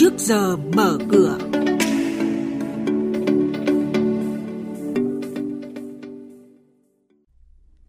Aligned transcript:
trước 0.00 0.18
giờ 0.18 0.56
mở 0.56 0.98
cửa. 1.10 1.38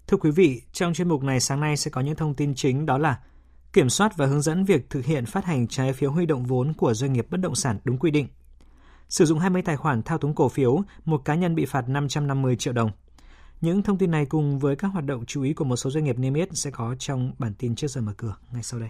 Thưa 0.08 0.18
quý 0.18 0.32
vị, 0.32 0.62
trong 0.72 0.94
chuyên 0.94 1.08
mục 1.08 1.24
này 1.24 1.40
sáng 1.40 1.60
nay 1.60 1.78
sẽ 1.78 1.92
có 1.92 2.02
những 2.02 2.16
thông 2.16 2.34
tin 2.36 2.56
chính 2.56 2.86
đó 2.86 2.98
là 2.98 3.20
kiểm 3.74 3.90
soát 3.90 4.18
và 4.18 4.26
hướng 4.26 4.42
dẫn 4.42 4.64
việc 4.64 4.90
thực 4.90 5.06
hiện 5.06 5.26
phát 5.26 5.46
hành 5.46 5.68
trái 5.68 5.94
phiếu 5.94 6.12
huy 6.12 6.26
động 6.26 6.46
vốn 6.46 6.74
của 6.74 6.94
doanh 6.94 7.14
nghiệp 7.14 7.28
bất 7.30 7.38
động 7.42 7.56
sản 7.56 7.80
đúng 7.84 7.98
quy 7.98 8.12
định. 8.12 8.28
Sử 9.10 9.26
dụng 9.26 9.40
20 9.40 9.62
tài 9.62 9.78
khoản 9.78 10.04
thao 10.04 10.18
túng 10.18 10.36
cổ 10.36 10.50
phiếu, 10.50 10.82
một 11.06 11.26
cá 11.26 11.36
nhân 11.36 11.56
bị 11.56 11.66
phạt 11.66 11.90
550 11.90 12.56
triệu 12.56 12.74
đồng. 12.74 12.92
Những 13.62 13.84
thông 13.84 13.98
tin 13.98 14.12
này 14.12 14.26
cùng 14.26 14.60
với 14.60 14.76
các 14.76 14.88
hoạt 14.88 15.06
động 15.06 15.26
chú 15.26 15.44
ý 15.44 15.54
của 15.54 15.66
một 15.66 15.76
số 15.76 15.90
doanh 15.90 16.04
nghiệp 16.04 16.18
niêm 16.20 16.34
yết 16.34 16.50
sẽ 16.54 16.72
có 16.72 16.96
trong 17.00 17.34
bản 17.40 17.54
tin 17.54 17.76
trước 17.76 17.88
giờ 17.88 18.02
mở 18.02 18.14
cửa 18.18 18.36
ngay 18.54 18.64
sau 18.64 18.80
đây. 18.80 18.90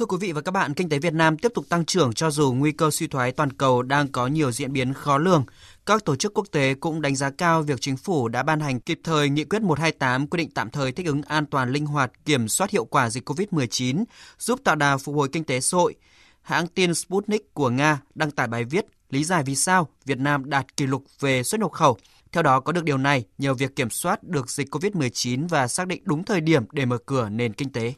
Thưa 0.00 0.06
quý 0.06 0.16
vị 0.20 0.32
và 0.32 0.40
các 0.40 0.52
bạn, 0.52 0.74
kinh 0.74 0.88
tế 0.88 0.98
Việt 0.98 1.14
Nam 1.14 1.38
tiếp 1.38 1.52
tục 1.54 1.64
tăng 1.68 1.84
trưởng 1.84 2.12
cho 2.12 2.30
dù 2.30 2.52
nguy 2.52 2.72
cơ 2.72 2.90
suy 2.90 3.06
thoái 3.06 3.32
toàn 3.32 3.52
cầu 3.52 3.82
đang 3.82 4.08
có 4.08 4.26
nhiều 4.26 4.52
diễn 4.52 4.72
biến 4.72 4.94
khó 4.94 5.18
lường. 5.18 5.44
Các 5.86 6.04
tổ 6.04 6.16
chức 6.16 6.34
quốc 6.34 6.46
tế 6.52 6.74
cũng 6.74 7.00
đánh 7.00 7.16
giá 7.16 7.30
cao 7.30 7.62
việc 7.62 7.80
chính 7.80 7.96
phủ 7.96 8.28
đã 8.28 8.42
ban 8.42 8.60
hành 8.60 8.80
kịp 8.80 9.00
thời 9.04 9.28
nghị 9.28 9.44
quyết 9.44 9.62
128 9.62 10.26
quy 10.26 10.36
định 10.36 10.50
tạm 10.54 10.70
thời 10.70 10.92
thích 10.92 11.06
ứng 11.06 11.22
an 11.22 11.46
toàn 11.46 11.70
linh 11.70 11.86
hoạt 11.86 12.12
kiểm 12.24 12.48
soát 12.48 12.70
hiệu 12.70 12.84
quả 12.84 13.10
dịch 13.10 13.30
COVID-19, 13.30 14.04
giúp 14.38 14.60
tạo 14.64 14.76
đà 14.76 14.96
phục 14.96 15.14
hồi 15.14 15.28
kinh 15.32 15.44
tế 15.44 15.60
xã 15.60 15.76
hội. 15.76 15.94
Hãng 16.42 16.66
tin 16.66 16.94
Sputnik 16.94 17.54
của 17.54 17.70
Nga 17.70 18.00
đăng 18.14 18.30
tải 18.30 18.46
bài 18.46 18.64
viết 18.64 18.86
lý 19.10 19.24
giải 19.24 19.42
vì 19.42 19.56
sao 19.56 19.88
Việt 20.04 20.18
Nam 20.18 20.50
đạt 20.50 20.76
kỷ 20.76 20.86
lục 20.86 21.04
về 21.20 21.42
xuất 21.42 21.60
nhập 21.60 21.72
khẩu. 21.72 21.96
Theo 22.32 22.42
đó, 22.42 22.60
có 22.60 22.72
được 22.72 22.84
điều 22.84 22.98
này 22.98 23.24
nhờ 23.38 23.54
việc 23.54 23.76
kiểm 23.76 23.90
soát 23.90 24.22
được 24.22 24.50
dịch 24.50 24.74
COVID-19 24.74 25.48
và 25.48 25.68
xác 25.68 25.86
định 25.86 26.02
đúng 26.04 26.24
thời 26.24 26.40
điểm 26.40 26.64
để 26.72 26.84
mở 26.84 26.98
cửa 27.06 27.28
nền 27.28 27.52
kinh 27.52 27.72
tế. 27.72 27.94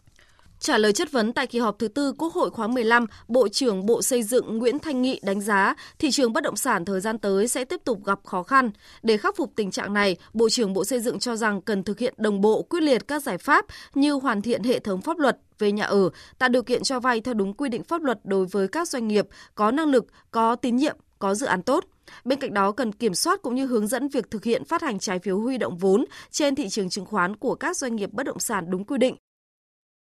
Trả 0.63 0.79
lời 0.79 0.93
chất 0.93 1.13
vấn 1.13 1.33
tại 1.33 1.47
kỳ 1.47 1.59
họp 1.59 1.79
thứ 1.79 1.89
tư 1.89 2.13
Quốc 2.19 2.35
hội 2.35 2.51
khóa 2.51 2.67
15, 2.67 3.07
Bộ 3.29 3.49
trưởng 3.49 3.87
Bộ 3.87 4.03
Xây 4.03 4.23
dựng 4.23 4.59
Nguyễn 4.59 4.79
Thanh 4.79 5.03
Nghị 5.03 5.21
đánh 5.23 5.41
giá 5.41 5.75
thị 5.99 6.11
trường 6.11 6.33
bất 6.33 6.43
động 6.43 6.57
sản 6.57 6.85
thời 6.85 7.01
gian 7.01 7.19
tới 7.19 7.49
sẽ 7.49 7.65
tiếp 7.65 7.81
tục 7.85 8.05
gặp 8.05 8.19
khó 8.25 8.43
khăn. 8.43 8.71
Để 9.03 9.17
khắc 9.17 9.37
phục 9.37 9.53
tình 9.57 9.71
trạng 9.71 9.93
này, 9.93 10.17
Bộ 10.33 10.49
trưởng 10.49 10.73
Bộ 10.73 10.85
Xây 10.85 11.01
dựng 11.01 11.19
cho 11.19 11.37
rằng 11.37 11.63
cần 11.63 11.83
thực 11.83 11.99
hiện 11.99 12.15
đồng 12.17 12.41
bộ 12.41 12.63
quyết 12.63 12.83
liệt 12.83 13.09
các 13.09 13.23
giải 13.23 13.39
pháp 13.39 13.67
như 13.95 14.13
hoàn 14.13 14.43
thiện 14.43 14.63
hệ 14.63 14.79
thống 14.79 15.01
pháp 15.01 15.19
luật 15.19 15.39
về 15.59 15.73
nhà 15.73 15.85
ở, 15.85 16.11
tạo 16.39 16.49
điều 16.49 16.63
kiện 16.63 16.83
cho 16.83 17.01
vay 17.01 17.21
theo 17.21 17.35
đúng 17.35 17.55
quy 17.55 17.69
định 17.69 17.85
pháp 17.85 18.03
luật 18.03 18.21
đối 18.25 18.47
với 18.47 18.69
các 18.69 18.89
doanh 18.89 19.09
nghiệp 19.09 19.27
có 19.55 19.71
năng 19.71 19.89
lực, 19.89 20.07
có 20.31 20.57
tín 20.57 20.77
nhiệm, 20.77 20.97
có 21.19 21.35
dự 21.35 21.47
án 21.47 21.63
tốt. 21.63 21.85
Bên 22.25 22.41
cạnh 22.41 22.55
đó 22.55 22.73
cần 22.73 22.93
kiểm 22.93 23.15
soát 23.15 23.43
cũng 23.43 23.55
như 23.55 23.67
hướng 23.67 23.87
dẫn 23.87 24.09
việc 24.09 24.31
thực 24.31 24.45
hiện 24.45 24.65
phát 24.65 24.83
hành 24.83 24.99
trái 24.99 25.19
phiếu 25.19 25.39
huy 25.39 25.59
động 25.59 25.77
vốn 25.77 26.05
trên 26.31 26.55
thị 26.55 26.69
trường 26.69 26.89
chứng 26.89 27.07
khoán 27.07 27.37
của 27.37 27.55
các 27.55 27.77
doanh 27.77 27.97
nghiệp 27.97 28.11
bất 28.13 28.27
động 28.27 28.39
sản 28.39 28.71
đúng 28.71 28.85
quy 28.85 28.99
định 28.99 29.17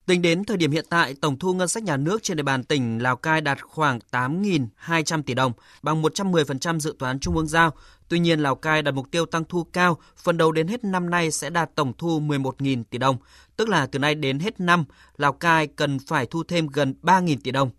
Tính 0.05 0.21
đến 0.21 0.43
thời 0.43 0.57
điểm 0.57 0.71
hiện 0.71 0.85
tại, 0.89 1.15
tổng 1.21 1.39
thu 1.39 1.53
ngân 1.53 1.67
sách 1.67 1.83
nhà 1.83 1.97
nước 1.97 2.23
trên 2.23 2.37
địa 2.37 2.43
bàn 2.43 2.63
tỉnh 2.63 3.03
Lào 3.03 3.15
Cai 3.15 3.41
đạt 3.41 3.61
khoảng 3.61 3.99
8.200 4.11 5.23
tỷ 5.23 5.33
đồng, 5.33 5.51
bằng 5.81 6.01
110% 6.01 6.79
dự 6.79 6.95
toán 6.99 7.19
Trung 7.19 7.37
ương 7.37 7.47
giao. 7.47 7.71
Tuy 8.09 8.19
nhiên, 8.19 8.39
Lào 8.39 8.55
Cai 8.55 8.81
đặt 8.81 8.91
mục 8.91 9.11
tiêu 9.11 9.25
tăng 9.25 9.43
thu 9.43 9.63
cao, 9.63 9.97
phần 10.17 10.37
đầu 10.37 10.51
đến 10.51 10.67
hết 10.67 10.83
năm 10.83 11.09
nay 11.09 11.31
sẽ 11.31 11.49
đạt 11.49 11.75
tổng 11.75 11.93
thu 11.97 12.19
11.000 12.19 12.83
tỷ 12.89 12.97
đồng, 12.97 13.17
tức 13.57 13.69
là 13.69 13.85
từ 13.85 13.99
nay 13.99 14.15
đến 14.15 14.39
hết 14.39 14.59
năm, 14.59 14.85
Lào 15.17 15.33
Cai 15.33 15.67
cần 15.67 15.99
phải 15.99 16.25
thu 16.25 16.43
thêm 16.43 16.67
gần 16.67 16.93
3.000 17.01 17.37
tỷ 17.43 17.51
đồng. 17.51 17.69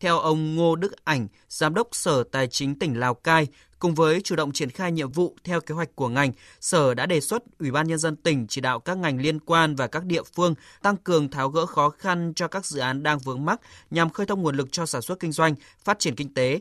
Theo 0.00 0.18
ông 0.18 0.56
Ngô 0.56 0.76
Đức 0.76 1.04
Ảnh, 1.04 1.28
Giám 1.48 1.74
đốc 1.74 1.88
Sở 1.92 2.24
Tài 2.32 2.48
chính 2.48 2.78
tỉnh 2.78 3.00
Lào 3.00 3.14
Cai, 3.14 3.46
Cùng 3.78 3.94
với 3.94 4.20
chủ 4.20 4.36
động 4.36 4.52
triển 4.52 4.70
khai 4.70 4.92
nhiệm 4.92 5.10
vụ 5.10 5.36
theo 5.44 5.60
kế 5.60 5.74
hoạch 5.74 5.96
của 5.96 6.08
ngành, 6.08 6.32
Sở 6.60 6.94
đã 6.94 7.06
đề 7.06 7.20
xuất 7.20 7.42
Ủy 7.58 7.70
ban 7.70 7.88
Nhân 7.88 7.98
dân 7.98 8.16
tỉnh 8.16 8.46
chỉ 8.46 8.60
đạo 8.60 8.80
các 8.80 8.98
ngành 8.98 9.20
liên 9.20 9.40
quan 9.40 9.76
và 9.76 9.86
các 9.86 10.04
địa 10.04 10.22
phương 10.34 10.54
tăng 10.82 10.96
cường 10.96 11.28
tháo 11.30 11.48
gỡ 11.48 11.66
khó 11.66 11.90
khăn 11.90 12.32
cho 12.36 12.48
các 12.48 12.66
dự 12.66 12.80
án 12.80 13.02
đang 13.02 13.18
vướng 13.18 13.44
mắc 13.44 13.60
nhằm 13.90 14.10
khơi 14.10 14.26
thông 14.26 14.42
nguồn 14.42 14.56
lực 14.56 14.68
cho 14.72 14.86
sản 14.86 15.02
xuất 15.02 15.20
kinh 15.20 15.32
doanh, 15.32 15.54
phát 15.84 15.98
triển 15.98 16.14
kinh 16.14 16.34
tế, 16.34 16.60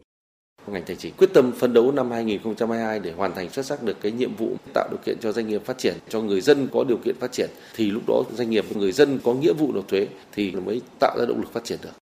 ngành 0.68 0.84
tài 0.86 0.96
chính 0.96 1.14
quyết 1.18 1.30
tâm 1.34 1.52
phấn 1.52 1.74
đấu 1.74 1.92
năm 1.92 2.12
2022 2.12 3.00
để 3.00 3.12
hoàn 3.12 3.36
thành 3.36 3.50
xuất 3.50 3.66
sắc 3.66 3.84
được 3.84 3.98
cái 4.02 4.12
nhiệm 4.12 4.36
vụ 4.36 4.56
tạo 4.74 4.88
điều 4.92 5.00
kiện 5.06 5.18
cho 5.22 5.32
doanh 5.32 5.48
nghiệp 5.48 5.66
phát 5.66 5.78
triển, 5.78 5.98
cho 6.10 6.22
người 6.22 6.42
dân 6.42 6.68
có 6.74 6.84
điều 6.84 6.98
kiện 6.98 7.16
phát 7.20 7.32
triển 7.32 7.50
thì 7.76 7.92
lúc 7.92 8.04
đó 8.08 8.24
doanh 8.34 8.50
nghiệp 8.50 8.66
và 8.70 8.80
người 8.80 8.92
dân 8.92 9.20
có 9.24 9.34
nghĩa 9.34 9.54
vụ 9.54 9.72
nộp 9.74 9.88
thuế 9.88 10.08
thì 10.32 10.52
mới 10.52 10.82
tạo 11.00 11.16
ra 11.20 11.26
động 11.26 11.42
lực 11.42 11.54
phát 11.54 11.64
triển 11.64 11.80
được. 11.82 12.07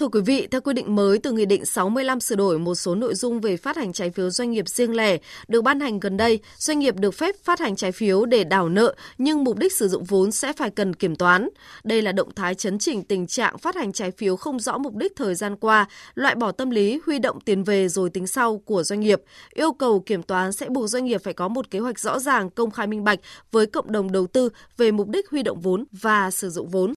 Thưa 0.00 0.08
quý 0.08 0.20
vị, 0.20 0.48
theo 0.50 0.60
quy 0.60 0.74
định 0.74 0.94
mới 0.94 1.18
từ 1.18 1.32
Nghị 1.32 1.46
định 1.46 1.64
65 1.64 2.20
sửa 2.20 2.36
đổi 2.36 2.58
một 2.58 2.74
số 2.74 2.94
nội 2.94 3.14
dung 3.14 3.40
về 3.40 3.56
phát 3.56 3.76
hành 3.76 3.92
trái 3.92 4.10
phiếu 4.10 4.30
doanh 4.30 4.50
nghiệp 4.50 4.68
riêng 4.68 4.96
lẻ 4.96 5.18
được 5.48 5.62
ban 5.62 5.80
hành 5.80 6.00
gần 6.00 6.16
đây, 6.16 6.40
doanh 6.58 6.78
nghiệp 6.78 6.94
được 6.96 7.10
phép 7.10 7.34
phát 7.44 7.60
hành 7.60 7.76
trái 7.76 7.92
phiếu 7.92 8.24
để 8.24 8.44
đảo 8.44 8.68
nợ 8.68 8.94
nhưng 9.18 9.44
mục 9.44 9.58
đích 9.58 9.72
sử 9.72 9.88
dụng 9.88 10.04
vốn 10.04 10.32
sẽ 10.32 10.52
phải 10.52 10.70
cần 10.70 10.94
kiểm 10.94 11.16
toán. 11.16 11.48
Đây 11.84 12.02
là 12.02 12.12
động 12.12 12.34
thái 12.34 12.54
chấn 12.54 12.78
chỉnh 12.78 13.02
tình 13.02 13.26
trạng 13.26 13.58
phát 13.58 13.76
hành 13.76 13.92
trái 13.92 14.10
phiếu 14.10 14.36
không 14.36 14.60
rõ 14.60 14.78
mục 14.78 14.96
đích 14.96 15.16
thời 15.16 15.34
gian 15.34 15.56
qua, 15.56 15.86
loại 16.14 16.34
bỏ 16.34 16.52
tâm 16.52 16.70
lý 16.70 17.00
huy 17.06 17.18
động 17.18 17.40
tiền 17.40 17.64
về 17.64 17.88
rồi 17.88 18.10
tính 18.10 18.26
sau 18.26 18.58
của 18.58 18.82
doanh 18.82 19.00
nghiệp. 19.00 19.22
Yêu 19.54 19.72
cầu 19.72 20.00
kiểm 20.00 20.22
toán 20.22 20.52
sẽ 20.52 20.68
buộc 20.68 20.88
doanh 20.88 21.04
nghiệp 21.04 21.20
phải 21.24 21.34
có 21.34 21.48
một 21.48 21.70
kế 21.70 21.78
hoạch 21.78 21.98
rõ 21.98 22.18
ràng, 22.18 22.50
công 22.50 22.70
khai 22.70 22.86
minh 22.86 23.04
bạch 23.04 23.18
với 23.52 23.66
cộng 23.66 23.92
đồng 23.92 24.12
đầu 24.12 24.26
tư 24.26 24.48
về 24.76 24.90
mục 24.90 25.08
đích 25.08 25.30
huy 25.30 25.42
động 25.42 25.60
vốn 25.60 25.84
và 25.92 26.30
sử 26.30 26.50
dụng 26.50 26.68
vốn. 26.68 26.94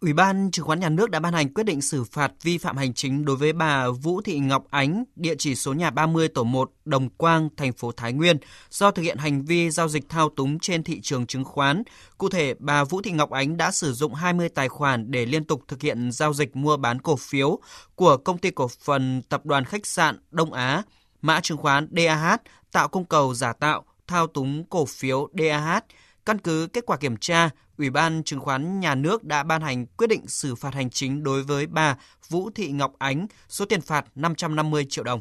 Ủy 0.00 0.12
ban 0.12 0.50
Chứng 0.50 0.64
khoán 0.64 0.80
Nhà 0.80 0.88
nước 0.88 1.10
đã 1.10 1.20
ban 1.20 1.32
hành 1.32 1.54
quyết 1.54 1.64
định 1.64 1.82
xử 1.82 2.04
phạt 2.04 2.32
vi 2.42 2.58
phạm 2.58 2.76
hành 2.76 2.94
chính 2.94 3.24
đối 3.24 3.36
với 3.36 3.52
bà 3.52 3.88
Vũ 3.88 4.20
Thị 4.20 4.38
Ngọc 4.38 4.66
Ánh, 4.70 5.04
địa 5.16 5.34
chỉ 5.38 5.54
số 5.54 5.72
nhà 5.72 5.90
30 5.90 6.28
tổ 6.28 6.44
1, 6.44 6.70
Đồng 6.84 7.08
Quang, 7.08 7.48
thành 7.56 7.72
phố 7.72 7.92
Thái 7.92 8.12
Nguyên, 8.12 8.36
do 8.70 8.90
thực 8.90 9.02
hiện 9.02 9.18
hành 9.18 9.44
vi 9.44 9.70
giao 9.70 9.88
dịch 9.88 10.08
thao 10.08 10.28
túng 10.28 10.58
trên 10.58 10.82
thị 10.82 11.00
trường 11.00 11.26
chứng 11.26 11.44
khoán. 11.44 11.82
Cụ 12.18 12.28
thể, 12.28 12.54
bà 12.58 12.84
Vũ 12.84 13.02
Thị 13.02 13.10
Ngọc 13.10 13.30
Ánh 13.30 13.56
đã 13.56 13.70
sử 13.70 13.92
dụng 13.92 14.14
20 14.14 14.48
tài 14.48 14.68
khoản 14.68 15.10
để 15.10 15.26
liên 15.26 15.44
tục 15.44 15.62
thực 15.68 15.82
hiện 15.82 16.12
giao 16.12 16.32
dịch 16.32 16.56
mua 16.56 16.76
bán 16.76 17.00
cổ 17.00 17.16
phiếu 17.16 17.58
của 17.94 18.16
công 18.16 18.38
ty 18.38 18.50
cổ 18.50 18.68
phần 18.68 19.22
tập 19.28 19.46
đoàn 19.46 19.64
khách 19.64 19.86
sạn 19.86 20.18
Đông 20.30 20.52
Á, 20.52 20.82
mã 21.22 21.40
chứng 21.40 21.58
khoán 21.58 21.88
DAH, 21.96 22.40
tạo 22.72 22.88
cung 22.88 23.04
cầu 23.04 23.34
giả 23.34 23.52
tạo, 23.52 23.84
thao 24.06 24.26
túng 24.26 24.64
cổ 24.64 24.84
phiếu 24.84 25.28
DAH. 25.38 25.84
Căn 26.26 26.38
cứ 26.38 26.68
kết 26.72 26.86
quả 26.86 26.96
kiểm 26.96 27.16
tra, 27.16 27.50
Ủy 27.78 27.90
ban 27.90 28.22
Chứng 28.24 28.40
khoán 28.40 28.80
Nhà 28.80 28.94
nước 28.94 29.24
đã 29.24 29.42
ban 29.42 29.62
hành 29.62 29.86
quyết 29.86 30.06
định 30.06 30.28
xử 30.28 30.54
phạt 30.54 30.74
hành 30.74 30.90
chính 30.90 31.22
đối 31.22 31.42
với 31.42 31.66
bà 31.66 31.96
Vũ 32.28 32.50
Thị 32.50 32.70
Ngọc 32.70 32.92
Ánh, 32.98 33.26
số 33.48 33.64
tiền 33.64 33.80
phạt 33.80 34.04
550 34.14 34.86
triệu 34.88 35.04
đồng. 35.04 35.20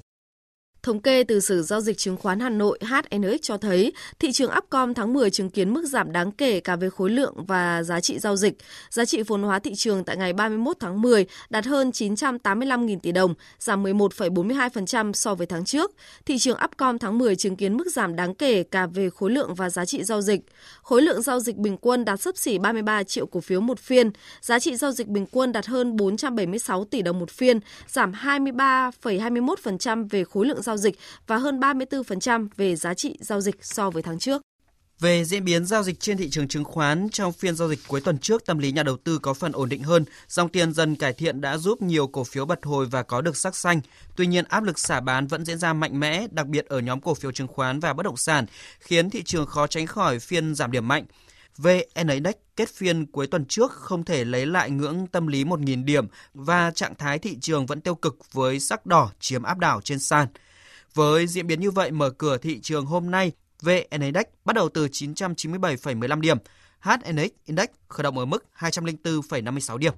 Thống 0.86 1.02
kê 1.02 1.24
từ 1.24 1.40
Sở 1.40 1.62
Giao 1.62 1.82
dịch 1.82 1.98
Chứng 1.98 2.18
khoán 2.18 2.40
Hà 2.40 2.50
Nội 2.50 2.80
HNX 2.82 3.42
cho 3.42 3.58
thấy 3.58 3.94
thị 4.20 4.32
trường 4.32 4.52
Upcom 4.58 4.94
tháng 4.94 5.14
10 5.14 5.30
chứng 5.30 5.50
kiến 5.50 5.74
mức 5.74 5.86
giảm 5.86 6.12
đáng 6.12 6.32
kể 6.32 6.60
cả 6.60 6.76
về 6.76 6.90
khối 6.90 7.10
lượng 7.10 7.46
và 7.48 7.84
giá 7.84 8.00
trị 8.00 8.20
giao 8.20 8.36
dịch. 8.36 8.54
Giá 8.90 9.06
trị 9.06 9.22
vốn 9.22 9.44
hóa 9.44 9.60
thị 9.60 9.76
trường 9.76 10.04
tại 10.04 10.18
ngày 10.18 10.34
31 10.34 10.78
tháng 10.80 11.02
10 11.02 11.26
đạt 11.50 11.66
hơn 11.66 11.90
985.000 11.90 13.00
tỷ 13.00 13.12
đồng, 13.12 13.34
giảm 13.60 13.84
11,42% 13.84 15.14
so 15.14 15.36
với 15.36 15.48
tháng 15.48 15.66
trước. 15.66 15.92
Thị 16.26 16.38
trường 16.38 16.58
Upcom 16.66 16.98
tháng 16.98 17.18
10 17.18 17.36
chứng 17.36 17.56
kiến 17.56 17.78
mức 17.78 17.88
giảm 17.88 18.16
đáng 18.16 18.36
kể 18.36 18.64
cả 18.64 18.86
về 18.86 19.10
khối 19.10 19.32
lượng 19.32 19.56
và 19.56 19.70
giá 19.70 19.86
trị 19.86 20.04
giao 20.04 20.22
dịch. 20.22 20.42
Khối 20.82 21.02
lượng 21.02 21.22
giao 21.22 21.40
dịch 21.40 21.56
bình 21.56 21.78
quân 21.78 22.06
đạt 22.06 22.22
sấp 22.22 22.38
xỉ 22.38 22.58
33 22.58 23.04
triệu 23.04 23.26
cổ 23.26 23.40
phiếu 23.40 23.62
một 23.62 23.80
phiên, 23.80 24.12
giá 24.42 24.60
trị 24.60 24.76
giao 24.76 24.92
dịch 24.92 25.08
bình 25.08 25.26
quân 25.32 25.52
đạt 25.52 25.66
hơn 25.66 25.96
476 25.96 26.86
tỷ 26.86 27.02
đồng 27.02 27.20
một 27.20 27.32
phiên, 27.32 27.60
giảm 27.88 28.12
23,21% 28.12 30.08
về 30.10 30.24
khối 30.24 30.46
lượng 30.46 30.62
giao 30.62 30.75
giao 30.78 30.82
dịch 30.82 31.00
và 31.28 31.38
hơn 31.38 31.60
34% 31.60 32.48
về 32.58 32.76
giá 32.76 32.94
trị 32.94 33.18
giao 33.20 33.42
dịch 33.42 33.56
so 33.62 33.90
với 33.90 34.04
tháng 34.04 34.20
trước. 34.20 34.42
Về 35.00 35.26
diễn 35.26 35.46
biến 35.46 35.66
giao 35.66 35.84
dịch 35.84 36.00
trên 36.00 36.18
thị 36.18 36.30
trường 36.30 36.48
chứng 36.48 36.64
khoán 36.64 37.10
trong 37.10 37.34
phiên 37.34 37.56
giao 37.56 37.70
dịch 37.70 37.80
cuối 37.88 38.02
tuần 38.02 38.18
trước, 38.18 38.46
tâm 38.46 38.58
lý 38.58 38.72
nhà 38.72 38.84
đầu 38.84 38.98
tư 38.98 39.20
có 39.20 39.34
phần 39.34 39.52
ổn 39.52 39.70
định 39.70 39.84
hơn, 39.84 40.06
dòng 40.28 40.50
tiền 40.50 40.74
dần 40.74 40.96
cải 40.96 41.14
thiện 41.14 41.42
đã 41.42 41.58
giúp 41.58 41.82
nhiều 41.82 42.08
cổ 42.08 42.24
phiếu 42.24 42.46
bật 42.46 42.60
hồi 42.64 42.86
và 42.86 43.04
có 43.04 43.22
được 43.22 43.38
sắc 43.38 43.56
xanh. 43.56 43.82
Tuy 44.16 44.28
nhiên, 44.28 44.46
áp 44.50 44.64
lực 44.64 44.80
xả 44.80 45.00
bán 45.00 45.28
vẫn 45.28 45.46
diễn 45.46 45.58
ra 45.58 45.74
mạnh 45.74 46.00
mẽ, 46.00 46.28
đặc 46.32 46.48
biệt 46.48 46.66
ở 46.66 46.80
nhóm 46.80 47.02
cổ 47.02 47.14
phiếu 47.14 47.32
chứng 47.32 47.48
khoán 47.48 47.80
và 47.80 47.94
bất 47.94 48.04
động 48.04 48.18
sản, 48.18 48.46
khiến 48.80 49.10
thị 49.10 49.24
trường 49.24 49.46
khó 49.46 49.68
tránh 49.68 49.88
khỏi 49.88 50.20
phiên 50.20 50.56
giảm 50.56 50.72
điểm 50.72 50.88
mạnh. 50.88 51.06
VN 51.58 52.08
Index 52.08 52.36
kết 52.56 52.70
phiên 52.70 53.06
cuối 53.06 53.28
tuần 53.28 53.46
trước 53.46 53.72
không 53.72 54.04
thể 54.04 54.26
lấy 54.26 54.46
lại 54.46 54.72
ngưỡng 54.72 55.08
tâm 55.08 55.28
lý 55.28 55.44
1.000 55.44 55.86
điểm 55.86 56.08
và 56.34 56.72
trạng 56.72 56.96
thái 56.96 57.20
thị 57.20 57.38
trường 57.42 57.66
vẫn 57.66 57.82
tiêu 57.82 57.96
cực 57.96 58.18
với 58.34 58.60
sắc 58.60 58.86
đỏ 58.86 59.12
chiếm 59.20 59.44
áp 59.44 59.58
đảo 59.58 59.82
trên 59.84 60.00
sàn. 60.00 60.28
Với 60.96 61.28
diễn 61.28 61.48
biến 61.48 61.60
như 61.60 61.72
vậy, 61.72 61.92
mở 61.92 62.10
cửa 62.10 62.38
thị 62.38 62.60
trường 62.62 62.86
hôm 62.86 63.12
nay, 63.12 63.32
VN 63.62 64.02
Index 64.02 64.26
bắt 64.46 64.56
đầu 64.56 64.70
từ 64.70 64.88
997,15 64.88 66.20
điểm, 66.20 66.38
HNX 66.80 67.30
Index 67.46 67.68
khởi 67.88 68.04
động 68.04 68.18
ở 68.18 68.26
mức 68.26 68.46
204,56 68.58 69.78
điểm. 69.78 69.94